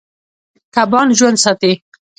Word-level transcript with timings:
کبان 0.75 1.07
ژوند 1.17 1.37
ساتي. 1.43 1.71